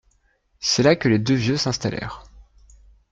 C’est 0.59 0.81
là 0.81 0.95
que 0.95 1.07
les 1.09 1.19
deux 1.19 1.35
vieux 1.35 1.57
s’installèrent 1.57 2.23